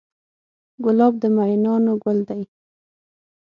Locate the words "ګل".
2.03-2.19